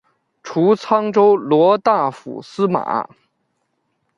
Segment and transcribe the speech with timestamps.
[0.41, 3.07] 除沧州骠大府司马。